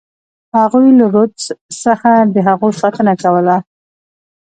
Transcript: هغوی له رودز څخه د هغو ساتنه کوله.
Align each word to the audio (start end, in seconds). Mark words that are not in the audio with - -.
هغوی 0.59 0.87
له 0.99 1.05
رودز 1.13 1.43
څخه 1.83 2.11
د 2.33 2.35
هغو 2.47 2.69
ساتنه 2.81 3.13
کوله. 3.23 3.57